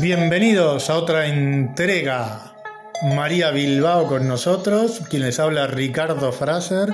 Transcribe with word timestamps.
Bienvenidos 0.00 0.90
a 0.90 0.96
otra 0.96 1.26
entrega. 1.26 2.54
María 3.14 3.50
Bilbao 3.50 4.06
con 4.06 4.28
nosotros, 4.28 5.00
quien 5.08 5.22
les 5.22 5.38
habla 5.38 5.66
Ricardo 5.66 6.32
Fraser. 6.32 6.90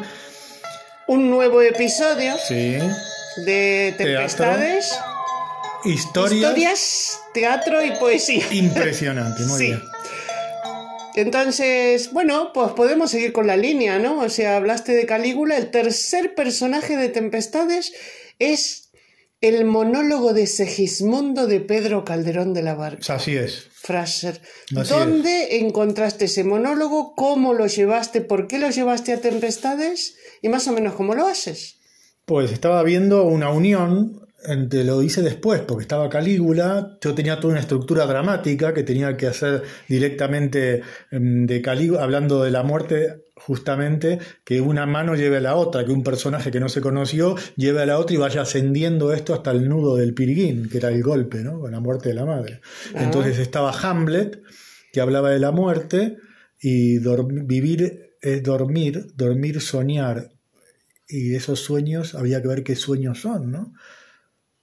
Un 1.07 1.31
nuevo 1.31 1.61
episodio 1.63 2.35
Sí. 2.47 2.79
de 3.45 3.95
Tempestades, 3.99 4.91
Historias, 5.85 6.41
historias, 6.43 7.21
teatro 7.35 7.85
y 7.85 7.91
poesía. 7.93 8.45
impresionante, 8.53 9.43
muy 9.45 9.59
Sí. 9.59 9.67
bien. 9.67 9.83
Entonces, 11.17 12.11
bueno, 12.13 12.53
pues 12.53 12.73
podemos 12.73 13.11
seguir 13.11 13.33
con 13.33 13.47
la 13.47 13.57
línea, 13.57 13.99
¿no? 13.99 14.19
O 14.21 14.29
sea, 14.29 14.57
hablaste 14.57 14.93
de 14.93 15.07
Calígula, 15.07 15.57
el 15.57 15.71
tercer 15.71 16.35
personaje 16.35 16.97
de 16.97 17.09
Tempestades 17.09 17.93
es 18.39 18.91
el 19.45 19.67
monólogo 19.67 20.33
de 20.33 20.47
Segismundo 20.47 21.47
de 21.47 21.61
Pedro 21.61 22.03
Calderón 22.03 22.55
de 22.55 22.63
la 22.63 22.75
Barca. 22.75 23.15
Así 23.15 23.37
es. 23.37 23.69
Fraser, 23.75 24.41
Así 24.75 24.91
¿dónde 24.91 25.59
encontraste 25.59 26.25
ese 26.25 26.45
monólogo? 26.45 27.15
¿Cómo 27.15 27.53
lo 27.53 27.67
llevaste? 27.67 28.23
¿Por 28.23 28.47
qué 28.47 28.59
lo 28.59 28.71
llevaste 28.71 29.13
a 29.13 29.21
Tempestades? 29.21 30.17
Y 30.41 30.49
más 30.49 30.67
o 30.67 30.73
menos, 30.73 30.95
¿cómo 30.95 31.15
lo 31.15 31.27
haces? 31.27 31.79
Pues 32.25 32.53
estaba 32.53 32.83
viendo 32.85 33.25
una 33.25 33.51
unión, 33.51 34.24
entre, 34.45 34.85
lo 34.85 35.03
hice 35.03 35.23
después, 35.23 35.61
porque 35.63 35.83
estaba 35.83 36.09
Calígula, 36.09 36.99
yo 37.01 37.15
tenía 37.15 37.41
toda 37.41 37.53
una 37.53 37.61
estructura 37.61 38.07
dramática 38.07 38.75
que 38.75 38.83
tenía 38.83 39.17
que 39.17 39.27
hacer 39.27 39.63
directamente 39.89 40.83
em, 41.11 41.47
de 41.47 41.63
Calígula, 41.63 42.03
hablando 42.03 42.43
de 42.43 42.51
la 42.51 42.63
muerte, 42.63 43.25
justamente, 43.37 44.19
que 44.45 44.61
una 44.61 44.87
mano 44.87 45.15
lleve 45.15 45.39
a 45.39 45.41
la 45.41 45.57
otra, 45.57 45.85
que 45.85 45.93
un 45.93 46.03
personaje 46.03 46.51
que 46.51 46.61
no 46.61 46.69
se 46.69 46.81
conoció 46.81 47.37
lleve 47.57 47.83
a 47.83 47.87
la 47.87 47.99
otra 47.99 48.15
y 48.15 48.19
vaya 48.19 48.43
ascendiendo 48.43 49.13
esto 49.13 49.35
hasta 49.35 49.51
el 49.51 49.69
nudo 49.69 49.97
del 49.97 50.15
piriguín, 50.15 50.69
que 50.69 50.79
era 50.79 50.89
el 50.89 51.03
golpe, 51.03 51.43
¿no? 51.43 51.61
Con 51.61 51.73
la 51.73 51.81
muerte 51.81 52.11
de 52.11 52.15
la 52.15 52.25
madre. 52.25 52.61
Entonces 52.95 53.39
estaba 53.39 53.73
Hamlet, 53.73 54.43
que 54.93 55.01
hablaba 55.01 55.31
de 55.31 55.39
la 55.41 55.51
muerte, 55.51 56.19
y 56.61 56.99
vivir 56.99 58.15
es 58.21 58.43
dormir, 58.43 59.13
dormir, 59.17 59.61
soñar, 59.61 60.31
y 61.07 61.35
esos 61.35 61.61
sueños 61.61 62.15
había 62.15 62.41
que 62.41 62.49
ver 62.49 62.65
qué 62.65 62.77
sueños 62.77 63.21
son, 63.21 63.51
¿no? 63.51 63.75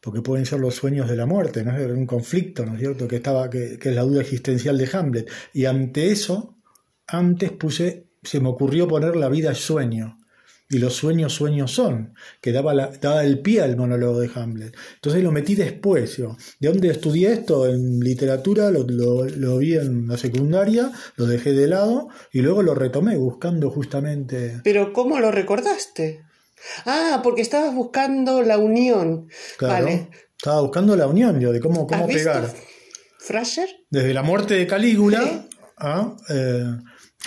Porque 0.01 0.21
pueden 0.21 0.45
ser 0.47 0.59
los 0.59 0.73
sueños 0.75 1.07
de 1.09 1.15
la 1.15 1.25
muerte, 1.27 1.63
¿no? 1.63 1.77
Era 1.77 1.93
un 1.93 2.07
conflicto, 2.07 2.65
¿no 2.65 2.73
es 2.73 2.79
cierto? 2.79 3.07
Que, 3.07 3.17
estaba, 3.17 3.49
que, 3.49 3.77
es 3.81 3.95
la 3.95 4.01
duda 4.01 4.21
existencial 4.21 4.77
de 4.77 4.89
Hamlet. 4.91 5.29
Y 5.53 5.65
ante 5.65 6.11
eso, 6.11 6.57
antes 7.07 7.51
puse, 7.51 8.07
se 8.23 8.39
me 8.39 8.49
ocurrió 8.49 8.87
poner 8.87 9.15
la 9.15 9.29
vida 9.29 9.53
sueño. 9.53 10.17
Y 10.73 10.79
los 10.79 10.93
sueños, 10.93 11.33
sueños 11.33 11.71
son, 11.71 12.13
que 12.41 12.53
daba, 12.53 12.73
la- 12.73 12.87
daba 13.01 13.25
el 13.25 13.41
pie 13.41 13.61
al 13.61 13.75
monólogo 13.75 14.21
de 14.21 14.31
Hamlet. 14.33 14.73
Entonces 14.95 15.21
lo 15.21 15.31
metí 15.33 15.53
después. 15.53 16.15
yo. 16.15 16.37
¿De 16.61 16.69
dónde 16.69 16.87
estudié 16.89 17.33
esto? 17.33 17.67
En 17.67 17.99
literatura, 17.99 18.71
lo- 18.71 18.85
lo 19.25 19.57
vi 19.57 19.75
en 19.75 20.07
la 20.07 20.17
secundaria, 20.17 20.89
lo 21.17 21.25
dejé 21.27 21.51
de 21.51 21.67
lado 21.67 22.07
y 22.31 22.41
luego 22.41 22.63
lo 22.63 22.73
retomé 22.73 23.17
buscando 23.17 23.69
justamente 23.69 24.61
Pero 24.63 24.93
¿cómo 24.93 25.19
lo 25.19 25.29
recordaste? 25.29 26.21
Ah, 26.85 27.21
porque 27.23 27.41
estabas 27.41 27.73
buscando 27.73 28.41
la 28.41 28.57
unión. 28.57 29.27
Claro. 29.57 29.85
Vale. 29.85 30.09
Estaba 30.37 30.61
buscando 30.61 30.95
la 30.95 31.07
unión 31.07 31.39
yo 31.39 31.51
de 31.51 31.59
cómo, 31.59 31.85
cómo 31.87 32.01
¿Has 32.03 32.07
visto 32.07 32.31
pegar. 32.31 32.49
Fraser? 33.19 33.69
Desde 33.89 34.13
la 34.13 34.23
muerte 34.23 34.55
de 34.55 34.65
Calígula 34.67 35.21
Sí. 35.21 35.49
a 35.77 36.15
eh, 36.29 36.65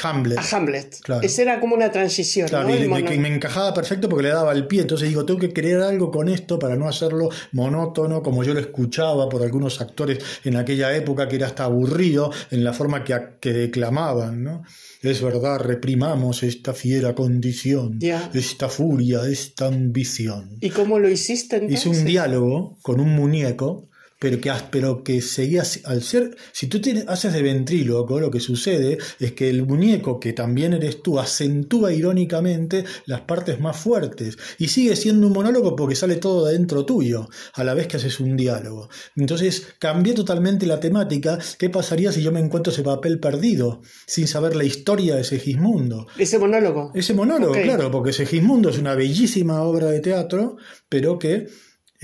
Hamlet. 0.03 0.39
A 0.39 0.57
Hamlet. 0.57 1.01
Claro. 1.01 1.23
Esa 1.23 1.43
era 1.43 1.61
como 1.61 1.75
una 1.75 1.91
transición, 1.91 2.49
Claro, 2.49 2.69
¿no? 2.69 2.99
y 2.99 3.05
que 3.05 3.19
me 3.19 3.35
encajaba 3.35 3.73
perfecto 3.73 4.09
porque 4.09 4.25
le 4.25 4.29
daba 4.31 4.53
el 4.53 4.67
pie. 4.67 4.83
Entonces 4.83 5.09
digo, 5.09 5.25
tengo 5.25 5.41
que 5.41 5.53
crear 5.53 5.83
algo 5.83 6.11
con 6.11 6.29
esto 6.29 6.59
para 6.59 6.77
no 6.77 6.89
hacerlo 6.89 7.29
monótono, 7.53 8.23
como 8.23 8.45
yo 8.45 8.55
lo 8.55 8.61
escuchaba 8.61 9.29
por 9.29 9.43
algunos 9.43 9.81
actores 9.81 10.19
en 10.45 10.57
aquella 10.57 10.95
época, 10.97 11.29
que 11.29 11.37
era 11.37 11.47
hasta 11.47 11.65
aburrido 11.65 12.31
en 12.51 12.65
la 12.65 12.73
forma 12.73 13.05
que, 13.05 13.19
que 13.41 13.53
declamaban, 13.53 14.43
¿no? 14.43 14.63
Es 15.03 15.21
verdad, 15.21 15.59
reprimamos 15.59 16.43
esta 16.43 16.73
fiera 16.73 17.15
condición, 17.15 17.99
esta 18.33 18.69
furia, 18.69 19.27
esta 19.29 19.67
ambición. 19.67 20.57
¿Y 20.61 20.71
cómo 20.71 20.99
lo 20.99 21.11
hiciste 21.11 21.57
entonces? 21.57 21.87
Hice 21.87 22.01
un 22.01 22.05
diálogo 22.07 22.79
con 22.83 23.01
un 23.01 23.15
muñeco, 23.15 23.89
pero 24.25 24.41
que, 24.41 24.51
pero 24.71 25.05
que 25.05 25.21
seguía, 25.21 25.63
al 25.85 26.03
ser, 26.03 26.35
si 26.51 26.67
tú 26.67 26.81
tienes, 26.81 27.05
haces 27.09 27.35
de 27.35 27.43
ventríloco, 27.43 28.19
lo 28.19 28.31
que 28.31 28.41
sucede 28.41 28.97
es 29.21 29.33
que 29.33 29.51
el 29.51 29.67
muñeco, 29.67 30.19
que 30.19 30.33
también 30.33 30.73
eres 30.73 31.03
tú, 31.03 31.21
acentúa 31.21 31.93
irónicamente 31.93 32.87
las 33.05 33.21
partes 33.21 33.61
más 33.61 33.77
fuertes 33.77 34.39
y 34.59 34.69
sigue 34.69 34.97
siendo 34.97 35.27
un 35.27 35.35
monólogo 35.35 35.77
porque 35.77 35.95
sale 35.95 36.17
todo 36.17 36.47
de 36.47 36.55
dentro 36.55 36.87
tuyo, 36.87 37.29
a 37.53 37.65
la 37.65 37.75
vez 37.75 37.87
que 37.87 37.99
haces 37.99 38.19
un 38.19 38.35
diálogo. 38.35 38.89
Entonces 39.15 39.75
cambié 39.79 40.15
totalmente 40.15 40.65
la 40.65 40.81
temática. 40.81 41.39
¿Qué 41.59 41.69
pasaría 41.69 42.11
si 42.11 42.23
yo 42.23 42.33
me 42.33 42.41
encuentro 42.41 42.73
ese 42.73 42.83
papel 42.83 43.21
perdido, 43.21 43.83
sin 44.07 44.27
saber 44.27 44.57
la 44.57 44.65
historia 44.65 45.17
de 45.17 45.25
Segismundo? 45.25 46.07
Ese 46.17 46.39
monólogo. 46.39 46.93
Ese 46.95 47.13
monólogo, 47.13 47.53
claro, 47.53 47.91
porque 47.91 48.15
Segismundo 48.15 48.71
es 48.71 48.79
una 48.79 48.95
bellísima 48.95 49.61
obra 49.65 49.89
de 49.89 50.01
teatro, 50.01 50.57
pero 50.89 51.19
que 51.19 51.47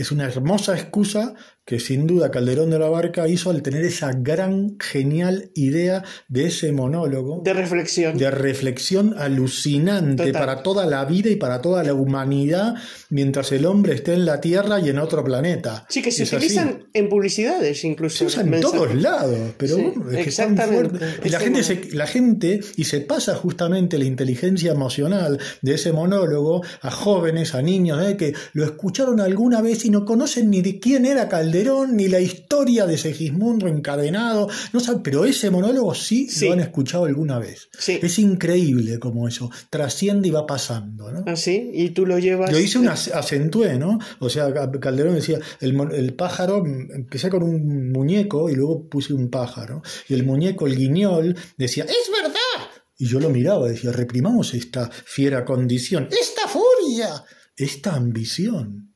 es 0.00 0.12
una 0.12 0.24
hermosa 0.24 0.74
excusa 0.74 1.34
que 1.70 1.78
sin 1.78 2.04
duda 2.08 2.32
Calderón 2.32 2.70
de 2.70 2.80
la 2.80 2.88
Barca 2.88 3.28
hizo 3.28 3.48
al 3.48 3.62
tener 3.62 3.84
esa 3.84 4.10
gran, 4.12 4.76
genial 4.80 5.52
idea 5.54 6.02
de 6.26 6.46
ese 6.46 6.72
monólogo 6.72 7.42
De 7.44 7.52
reflexión. 7.54 8.18
de 8.18 8.28
reflexión 8.32 9.14
alucinante 9.16 10.26
Total. 10.26 10.32
para 10.32 10.62
toda 10.64 10.84
la 10.86 11.04
vida 11.04 11.30
y 11.30 11.36
para 11.36 11.60
toda 11.62 11.84
la 11.84 11.94
humanidad 11.94 12.74
mientras 13.10 13.52
el 13.52 13.66
hombre 13.66 13.94
esté 13.94 14.14
en 14.14 14.24
la 14.24 14.40
Tierra 14.40 14.80
y 14.80 14.88
en 14.88 14.98
otro 14.98 15.22
planeta. 15.22 15.86
Sí, 15.88 16.02
que 16.02 16.10
se 16.10 16.24
Es 16.24 16.32
así. 16.32 16.46
utilizan 16.46 16.88
en 16.92 17.08
publicidades 17.08 17.84
incluso. 17.84 18.18
Se 18.18 18.24
usa 18.24 18.42
en 18.42 18.60
todos 18.60 18.92
lados, 18.96 19.38
pero 19.56 19.76
Sí, 19.76 19.82
bueno, 19.82 20.10
es 20.10 20.24
que 20.24 20.28
es 20.30 20.36
tan 20.36 20.52
exactamente. 20.54 20.98
fuerte. 20.98 21.28
Y 21.28 21.30
la 21.30 21.38
gente, 21.38 21.62
se, 21.62 21.88
la 21.92 22.06
gente, 22.08 22.60
y 22.76 22.84
se 22.84 23.00
pasa 23.00 23.36
justamente 23.36 23.96
la 23.96 24.06
inteligencia 24.06 24.72
emocional 24.72 25.38
de 25.62 25.74
ese 25.74 25.92
monólogo 25.92 26.64
a 26.82 26.90
jóvenes, 26.90 27.54
a 27.54 27.62
niños, 27.62 28.02
¿eh? 28.04 28.16
que 28.16 28.32
lo 28.54 28.64
escucharon 28.64 29.20
alguna 29.20 29.60
vez 29.62 29.84
y 29.84 29.90
no 29.90 30.04
conocen 30.04 30.50
ni 30.50 30.62
de 30.62 30.80
quién 30.80 31.06
era 31.06 31.28
Calderón, 31.28 31.59
ni 31.92 32.08
la 32.08 32.20
historia 32.20 32.86
de 32.86 32.98
Segismundo 32.98 33.66
encadenado, 33.68 34.48
no 34.72 34.80
saben, 34.80 35.02
pero 35.02 35.24
ese 35.24 35.50
monólogo 35.50 35.94
sí, 35.94 36.28
Sí. 36.28 36.46
lo 36.46 36.52
han 36.54 36.60
escuchado 36.60 37.04
alguna 37.04 37.38
vez. 37.38 37.68
Sí. 37.78 37.98
Es 38.02 38.18
increíble 38.18 38.98
como 38.98 39.28
eso 39.28 39.50
trasciende 39.70 40.28
y 40.28 40.30
va 40.30 40.46
pasando, 40.46 41.10
¿no? 41.10 41.24
¿Ah, 41.26 41.36
sí? 41.36 41.70
Y 41.72 41.90
tú 41.90 42.06
lo 42.06 42.18
llevas... 42.18 42.50
Yo 42.50 42.58
hice 42.58 42.78
una 42.78 42.92
acentué, 42.92 43.78
¿no? 43.78 43.98
O 44.18 44.28
sea, 44.28 44.52
Calderón 44.80 45.14
decía, 45.14 45.38
el, 45.60 45.78
el 45.92 46.14
pájaro, 46.14 46.64
mm, 46.64 46.92
empecé 46.94 47.30
con 47.30 47.42
un 47.42 47.90
muñeco 47.92 48.48
y 48.50 48.54
luego 48.54 48.88
puse 48.88 49.12
un 49.12 49.30
pájaro. 49.30 49.82
Y 50.08 50.14
el 50.14 50.24
muñeco, 50.24 50.66
el 50.66 50.76
guiñol, 50.76 51.36
decía, 51.56 51.84
¡es 51.84 52.10
verdad! 52.12 52.70
Y 52.98 53.06
yo 53.06 53.18
lo 53.18 53.30
miraba 53.30 53.66
y 53.66 53.72
decía, 53.72 53.92
reprimamos 53.92 54.52
esta 54.52 54.90
fiera 54.90 55.44
condición, 55.44 56.08
esta 56.10 56.46
furia, 56.48 57.24
esta 57.56 57.94
ambición. 57.94 58.89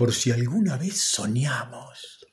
Por 0.00 0.14
si 0.14 0.30
alguna 0.30 0.78
vez 0.78 0.98
soñamos. 0.98 2.26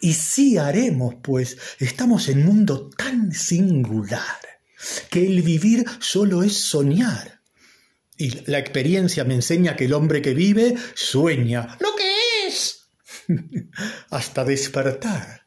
Y 0.00 0.14
sí 0.14 0.58
haremos, 0.58 1.14
pues 1.22 1.56
estamos 1.78 2.28
en 2.28 2.40
un 2.40 2.46
mundo 2.46 2.90
tan 2.90 3.32
singular 3.32 4.40
que 5.08 5.24
el 5.24 5.42
vivir 5.42 5.84
solo 6.00 6.42
es 6.42 6.58
soñar. 6.58 7.42
Y 8.18 8.50
la 8.50 8.58
experiencia 8.58 9.22
me 9.22 9.34
enseña 9.34 9.76
que 9.76 9.84
el 9.84 9.92
hombre 9.92 10.20
que 10.20 10.34
vive 10.34 10.74
sueña 10.96 11.76
lo 11.78 11.94
que 11.94 12.48
es 12.48 12.88
hasta 14.10 14.44
despertar. 14.44 15.46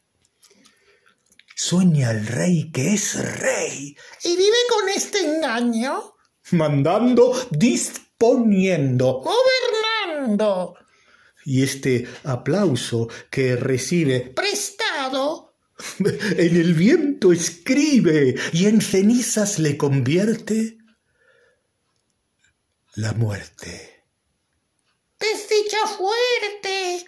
Sueña 1.54 2.12
el 2.12 2.26
rey 2.26 2.70
que 2.72 2.94
es 2.94 3.22
rey 3.38 3.94
y 4.24 4.34
vive 4.34 4.56
con 4.70 4.88
este 4.88 5.18
engaño, 5.26 6.14
mandando, 6.52 7.48
disponiendo, 7.50 9.22
gobernando. 10.16 10.79
Y 11.44 11.62
este 11.62 12.06
aplauso 12.24 13.08
que 13.30 13.56
recibe 13.56 14.20
prestado 14.20 15.54
en 15.98 16.56
el 16.56 16.74
viento 16.74 17.32
escribe 17.32 18.34
y 18.52 18.66
en 18.66 18.80
cenizas 18.80 19.58
le 19.58 19.76
convierte 19.76 20.78
la 22.94 23.12
muerte. 23.12 24.04
Desdicha 25.18 25.86
fuerte. 25.86 27.06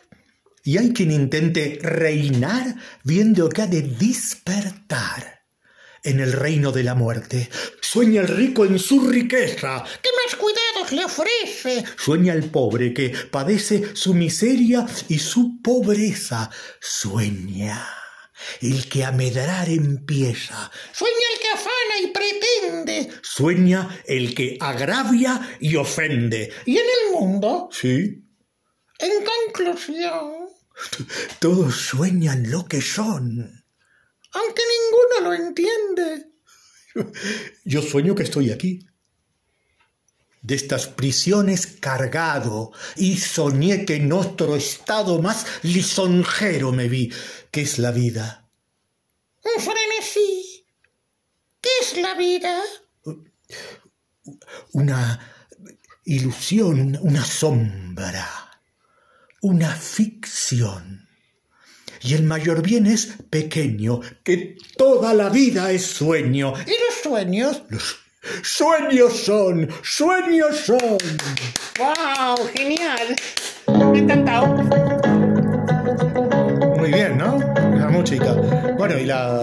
Y 0.65 0.79
hay 0.79 0.93
quien 0.93 1.11
intente 1.11 1.79
reinar 1.83 2.77
viendo 3.03 3.49
que 3.49 3.63
ha 3.63 3.67
de 3.67 3.83
despertar 3.83 5.43
en 6.05 6.21
el 6.21 6.33
reino 6.33 6.73
de 6.73 6.83
la 6.83 6.95
muerte. 6.95 7.49
Sueña 7.81 8.21
el 8.23 8.29
rico 8.29 8.65
en 8.65 8.79
su 8.79 9.09
riqueza, 9.09 9.85
que 10.03 10.11
más 10.25 10.37
le 10.93 11.05
ofrece. 11.05 11.85
Sueña 11.97 12.33
el 12.35 12.51
pobre 12.51 12.93
que 12.93 13.11
padece 13.31 13.95
su 13.95 14.15
miseria 14.15 14.87
y 15.09 15.19
su 15.19 15.61
pobreza. 15.63 16.51
Sueña 16.81 17.89
el 18.61 18.89
que 18.89 19.05
a 19.05 19.13
medrar 19.13 19.69
empieza. 19.69 20.71
Sueña 20.93 21.27
el 21.35 21.41
que 21.41 21.49
afana 21.49 22.01
y 22.03 22.07
pretende. 22.09 23.11
Sueña 23.23 24.03
el 24.07 24.35
que 24.35 24.57
agravia 24.61 25.57
y 25.61 25.77
ofende. 25.77 26.53
Y 26.67 26.77
en 26.77 26.87
el 26.87 27.13
mundo, 27.13 27.69
sí. 27.73 28.25
En 28.99 29.11
conclusión, 29.25 30.47
todos 31.41 31.75
sueñan 31.75 32.51
lo 32.51 32.65
que 32.67 32.81
son. 32.81 33.65
aunque 34.33 34.63
ninguno 34.75 35.29
lo 35.29 35.45
entiende. 35.45 36.27
Yo 37.65 37.83
sueño 37.83 38.15
que 38.15 38.23
estoy 38.23 38.51
aquí, 38.51 38.87
de 40.43 40.57
estas 40.57 40.89
prisiones 40.89 41.67
cargado, 41.67 42.73
y 42.97 43.17
soñé 43.17 43.85
que 43.85 43.97
en 43.97 44.13
otro 44.13 44.57
estado 44.57 45.23
más 45.23 45.47
lisonjero 45.63 46.73
me 46.73 46.89
vi, 46.89 47.13
que 47.51 47.63
es 47.63 47.79
la 47.79 47.93
vida. 47.93 48.49
Un 49.45 49.63
frenesí. 49.63 50.67
¿Qué 51.61 51.71
es 51.81 51.97
la 51.97 52.15
vida? 52.15 52.61
Una 54.73 55.21
ilusión, 56.05 56.99
una 57.03 57.25
sombra, 57.25 58.29
una 59.43 59.71
ficción. 59.75 61.09
Y 62.01 62.15
el 62.15 62.25
mayor 62.25 62.63
bien 62.63 62.87
es 62.87 63.15
pequeño, 63.31 64.01
que 64.25 64.57
toda 64.77 65.15
la 65.15 65.29
vida 65.29 65.71
es 65.71 65.87
sueño. 65.87 66.53
¿Y 66.67 66.71
los 66.71 67.01
sueños? 67.01 67.63
Los 67.69 68.02
sueños 68.43 69.25
son, 69.25 69.69
sueños 69.83 70.57
son. 70.57 70.99
¡Wow! 71.79 72.49
¡Genial! 72.55 73.17
Me 73.67 73.99
ha 73.99 74.03
encantado. 74.03 74.47
Muy 76.77 76.93
bien, 76.93 77.19
¿no? 77.19 77.39
La 77.77 77.89
música. 77.89 78.33
Bueno, 78.77 78.99
y 78.99 79.05
la 79.07 79.41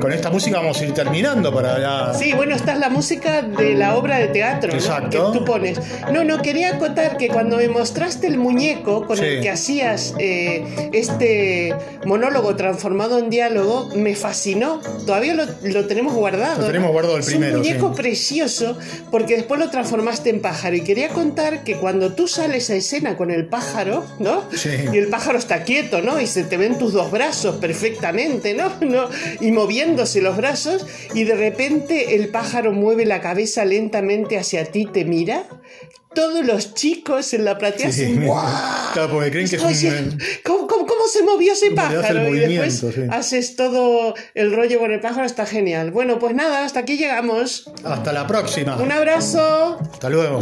con 0.00 0.12
esta 0.12 0.30
música 0.30 0.58
vamos 0.58 0.80
a 0.80 0.84
ir 0.84 0.92
terminando 0.92 1.52
para 1.52 1.78
ya. 1.78 2.14
Sí, 2.14 2.32
bueno, 2.32 2.54
esta 2.54 2.72
es 2.72 2.78
la 2.78 2.88
música 2.90 3.42
de 3.42 3.74
la 3.74 3.96
obra 3.96 4.18
de 4.18 4.28
teatro 4.28 4.70
¿no? 4.70 4.78
Exacto. 4.78 5.32
que 5.32 5.38
tú 5.38 5.44
pones. 5.44 5.78
No, 6.12 6.24
no, 6.24 6.42
quería 6.42 6.70
acotar 6.76 7.16
que 7.16 7.28
cuando 7.28 7.56
me 7.56 7.68
mostraste 7.68 8.26
el 8.26 8.38
muñeco 8.38 9.06
con 9.06 9.18
el 9.18 9.36
Sí. 9.36 9.42
que 9.42 9.50
hacías 9.50 10.14
eh, 10.18 10.90
este 10.92 11.74
monólogo 12.04 12.54
transformado 12.56 13.18
en 13.18 13.30
diálogo, 13.30 13.90
me 13.94 14.14
fascinó. 14.14 14.80
Todavía 15.04 15.34
lo, 15.34 15.44
lo 15.62 15.86
tenemos 15.86 16.14
guardado. 16.14 16.60
Lo 16.62 16.66
tenemos 16.66 16.88
¿no? 16.88 16.92
guardado 16.92 17.16
el 17.16 17.20
es 17.22 17.26
primero, 17.26 17.54
un 17.54 17.58
muñeco 17.62 17.88
sí. 17.90 18.02
precioso 18.02 18.78
porque 19.10 19.36
después 19.36 19.58
lo 19.60 19.70
transformaste 19.70 20.30
en 20.30 20.40
pájaro. 20.40 20.76
Y 20.76 20.82
quería 20.82 21.08
contar 21.08 21.64
que 21.64 21.76
cuando 21.76 22.12
tú 22.14 22.28
sales 22.28 22.70
a 22.70 22.74
escena 22.74 23.16
con 23.16 23.30
el 23.30 23.46
pájaro, 23.46 24.04
¿no? 24.18 24.44
Sí. 24.54 24.70
Y 24.92 24.98
el 24.98 25.08
pájaro 25.08 25.38
está 25.38 25.64
quieto, 25.64 26.00
¿no? 26.02 26.20
Y 26.20 26.26
se 26.26 26.44
te 26.44 26.56
ven 26.56 26.78
tus 26.78 26.92
dos 26.92 27.10
brazos 27.10 27.56
perfectamente, 27.56 28.54
¿no? 28.54 28.72
¿no? 28.80 29.08
Y 29.40 29.50
moviéndose 29.86 30.20
los 30.20 30.36
brazos 30.36 30.86
y 31.14 31.24
de 31.24 31.34
repente 31.36 32.14
el 32.16 32.28
pájaro 32.28 32.72
mueve 32.72 33.06
la 33.06 33.20
cabeza 33.20 33.64
lentamente 33.64 34.38
hacia 34.38 34.64
ti, 34.66 34.86
te 34.86 35.04
mira. 35.04 35.44
Todos 36.14 36.46
los 36.46 36.72
chicos 36.72 37.34
en 37.34 37.44
la 37.44 37.58
platea 37.58 37.92
Sí, 37.92 38.04
hacen 38.04 38.20
sí. 38.20 38.26
¡guau! 38.26 38.46
Claro, 38.94 39.10
porque 39.12 39.30
creen 39.30 39.46
que 39.48 39.56
es 39.56 39.60
Como 39.60 39.68
un- 39.70 39.74
diciendo, 39.78 40.16
¿Cómo, 40.44 40.66
cómo- 40.66 40.86
cómo 40.86 41.06
se 41.12 41.22
movió 41.22 41.52
ese 41.52 41.70
pájaro? 41.72 42.34
Y 42.34 42.38
después 42.38 42.78
sí. 42.94 43.02
haces 43.10 43.54
todo 43.56 44.14
el 44.34 44.54
rollo 44.56 44.78
con 44.78 44.90
el 44.92 45.00
pájaro, 45.00 45.26
está 45.26 45.44
genial. 45.44 45.90
Bueno, 45.90 46.18
pues 46.18 46.34
nada, 46.34 46.64
hasta 46.64 46.80
aquí 46.80 46.96
llegamos. 46.96 47.70
Hasta 47.84 48.12
la 48.14 48.26
próxima. 48.26 48.76
Un 48.76 48.92
abrazo. 48.92 49.78
Hasta 49.92 50.08
luego. 50.08 50.40